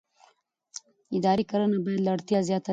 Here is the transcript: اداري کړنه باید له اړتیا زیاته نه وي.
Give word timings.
اداري 1.17 1.43
کړنه 1.51 1.77
باید 1.85 2.01
له 2.05 2.11
اړتیا 2.15 2.39
زیاته 2.49 2.67
نه 2.67 2.67
وي. 2.67 2.69